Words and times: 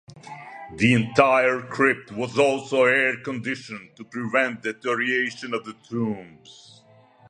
The 0.77 0.93
entire 0.95 1.61
crypt 1.61 2.11
was 2.11 2.35
also 2.39 2.85
air 2.85 3.17
conditioned 3.17 3.95
to 3.97 4.03
prevent 4.03 4.63
deterioration 4.63 5.53
of 5.53 5.63
the 5.63 5.73
tombs. 5.73 6.81